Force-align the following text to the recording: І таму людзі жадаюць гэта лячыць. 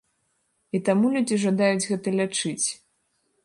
І 0.77 0.81
таму 0.87 1.11
людзі 1.17 1.39
жадаюць 1.45 1.87
гэта 1.91 2.17
лячыць. 2.19 2.67